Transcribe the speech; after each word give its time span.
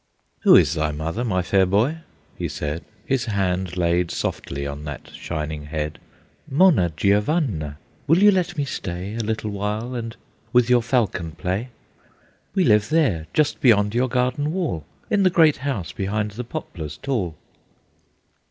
"Who 0.39 0.55
is 0.55 0.73
thy 0.73 0.91
mother, 0.91 1.23
my 1.23 1.43
fair 1.43 1.67
boy?" 1.67 1.97
he 2.35 2.47
said, 2.47 2.83
His 3.05 3.25
hand 3.25 3.77
laid 3.77 4.09
softly 4.09 4.65
on 4.65 4.83
that 4.85 5.09
shining 5.13 5.65
head. 5.67 5.99
"Monna 6.49 6.91
Giovanna. 6.97 7.77
Will 8.07 8.17
you 8.17 8.31
let 8.31 8.57
me 8.57 8.65
stay 8.65 9.13
A 9.13 9.19
little 9.23 9.51
while, 9.51 9.93
and 9.93 10.15
with 10.51 10.71
your 10.71 10.81
falcon 10.81 11.33
play? 11.33 11.69
We 12.55 12.63
live 12.63 12.89
there, 12.89 13.27
just 13.31 13.61
beyond 13.61 13.93
your 13.93 14.09
garden 14.09 14.51
wall, 14.51 14.85
In 15.11 15.21
the 15.21 15.29
great 15.29 15.57
house 15.57 15.91
behind 15.91 16.31
the 16.31 16.43
poplars 16.43 16.97
tall." 16.97 17.35